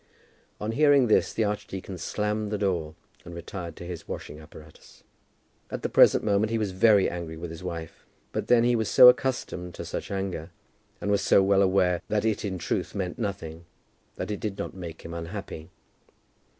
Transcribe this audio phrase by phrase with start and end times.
[0.59, 5.03] On hearing this the archdeacon slammed the door, and retired to his washing apparatus.
[5.69, 8.89] At the present moment he was very angry with his wife, but then he was
[8.89, 10.49] so accustomed to such anger,
[10.99, 13.65] and was so well aware that it in truth meant nothing,
[14.15, 15.69] that it did not make him unhappy.